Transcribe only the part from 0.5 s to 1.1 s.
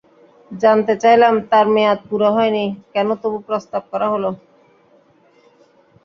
জানতে